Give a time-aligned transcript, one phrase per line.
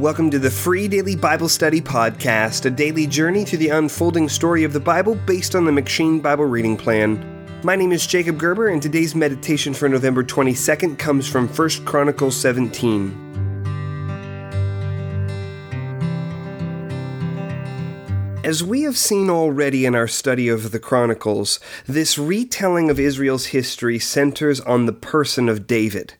[0.00, 4.64] Welcome to the Free Daily Bible Study Podcast, a daily journey through the unfolding story
[4.64, 7.24] of the Bible based on the M'Cheyne Bible Reading Plan.
[7.62, 12.36] My name is Jacob Gerber, and today's meditation for November 22nd comes from 1 Chronicles
[12.36, 13.20] 17.
[18.42, 23.46] As we have seen already in our study of the Chronicles, this retelling of Israel's
[23.46, 26.14] history centers on the person of David.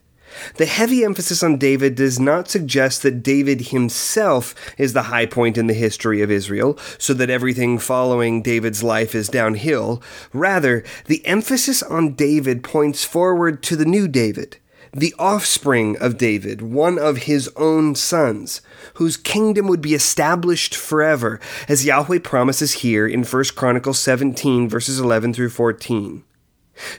[0.55, 5.57] The heavy emphasis on David does not suggest that David himself is the high point
[5.57, 10.01] in the history of Israel, so that everything following David's life is downhill.
[10.33, 14.57] Rather, the emphasis on David points forward to the new David,
[14.93, 18.61] the offspring of David, one of his own sons,
[18.95, 24.99] whose kingdom would be established forever, as Yahweh promises here in 1 Chronicles 17, verses
[24.99, 26.23] 11 through 14.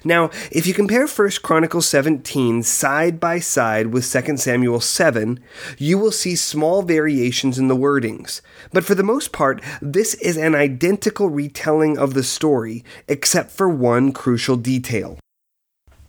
[0.04, 5.40] Now, if you compare 1 Chronicles 17 side by side with 2 Samuel 7,
[5.78, 8.40] you will see small variations in the wordings.
[8.72, 13.68] But for the most part, this is an identical retelling of the story, except for
[13.68, 15.18] one crucial detail.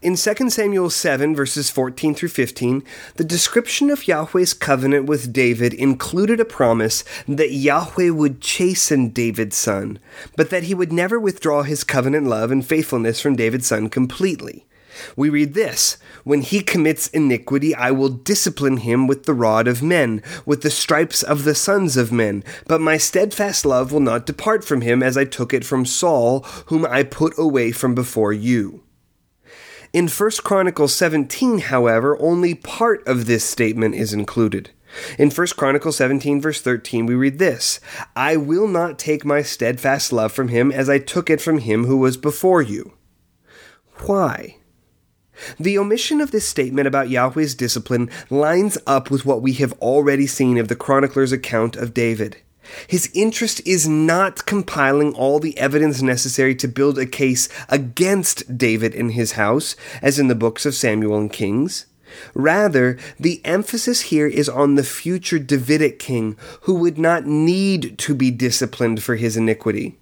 [0.07, 2.81] In 2 Samuel 7, verses 14 through 15,
[3.15, 9.57] the description of Yahweh's covenant with David included a promise that Yahweh would chasten David's
[9.57, 9.99] son,
[10.37, 14.65] but that he would never withdraw his covenant love and faithfulness from David's son completely.
[15.17, 19.83] We read this When he commits iniquity, I will discipline him with the rod of
[19.83, 22.45] men, with the stripes of the sons of men.
[22.65, 26.43] But my steadfast love will not depart from him, as I took it from Saul,
[26.67, 28.83] whom I put away from before you.
[29.93, 34.71] In 1 Chronicles 17, however, only part of this statement is included.
[35.17, 37.79] In 1 Chronicles 17, verse 13, we read this
[38.15, 41.85] I will not take my steadfast love from him as I took it from him
[41.85, 42.93] who was before you.
[44.05, 44.57] Why?
[45.59, 50.25] The omission of this statement about Yahweh's discipline lines up with what we have already
[50.25, 52.37] seen of the chronicler's account of David.
[52.87, 58.93] His interest is not compiling all the evidence necessary to build a case against David
[58.95, 61.85] and his house, as in the books of Samuel and Kings.
[62.33, 68.15] Rather, the emphasis here is on the future Davidic king who would not need to
[68.15, 69.97] be disciplined for his iniquity.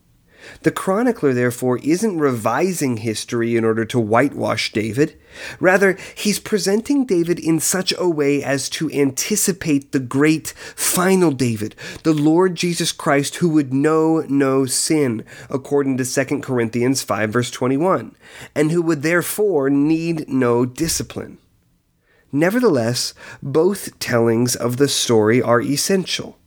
[0.61, 5.19] The chronicler, therefore, isn't revising history in order to whitewash David.
[5.59, 11.75] Rather, he's presenting David in such a way as to anticipate the great final David,
[12.03, 17.51] the Lord Jesus Christ, who would know no sin, according to 2 Corinthians 5, verse
[17.51, 18.15] 21,
[18.53, 21.37] and who would therefore need no discipline.
[22.31, 26.37] Nevertheless, both tellings of the story are essential.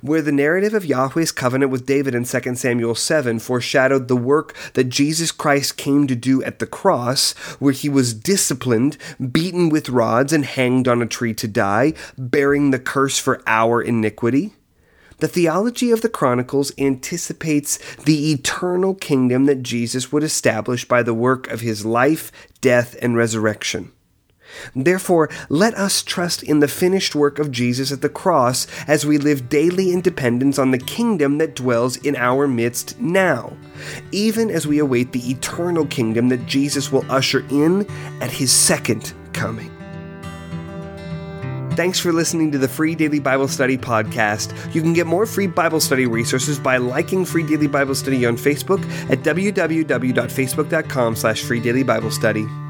[0.00, 4.54] Where the narrative of Yahweh's covenant with David in 2 Samuel 7 foreshadowed the work
[4.74, 8.96] that Jesus Christ came to do at the cross, where he was disciplined,
[9.30, 13.80] beaten with rods, and hanged on a tree to die, bearing the curse for our
[13.82, 14.54] iniquity.
[15.18, 21.14] The theology of the Chronicles anticipates the eternal kingdom that Jesus would establish by the
[21.14, 23.92] work of his life, death, and resurrection.
[24.74, 29.18] Therefore, let us trust in the finished work of Jesus at the cross as we
[29.18, 33.56] live daily in dependence on the kingdom that dwells in our midst now,
[34.10, 37.86] even as we await the eternal kingdom that Jesus will usher in
[38.20, 39.70] at his second coming.
[41.72, 44.74] Thanks for listening to the Free Daily Bible Study podcast.
[44.74, 48.36] You can get more free Bible study resources by liking Free Daily Bible Study on
[48.36, 52.61] Facebook at www.facebook.com slash freedailyBiblestudy.